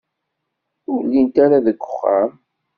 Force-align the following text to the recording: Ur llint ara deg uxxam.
Ur 0.93 0.99
llint 1.05 1.35
ara 1.45 1.65
deg 1.65 1.77
uxxam. 1.83 2.31